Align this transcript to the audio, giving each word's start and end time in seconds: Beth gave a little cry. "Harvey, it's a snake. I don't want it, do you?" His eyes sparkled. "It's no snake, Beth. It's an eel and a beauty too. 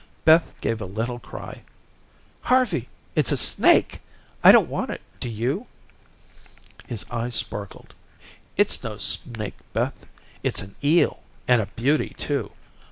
Beth 0.25 0.55
gave 0.61 0.81
a 0.81 0.87
little 0.87 1.19
cry. 1.19 1.61
"Harvey, 2.41 2.89
it's 3.15 3.31
a 3.31 3.37
snake. 3.37 4.01
I 4.43 4.51
don't 4.51 4.67
want 4.67 4.89
it, 4.89 5.03
do 5.19 5.29
you?" 5.29 5.67
His 6.87 7.05
eyes 7.11 7.35
sparkled. 7.35 7.93
"It's 8.57 8.83
no 8.83 8.97
snake, 8.97 9.57
Beth. 9.73 10.07
It's 10.41 10.63
an 10.63 10.75
eel 10.83 11.21
and 11.47 11.61
a 11.61 11.67
beauty 11.75 12.15
too. 12.17 12.49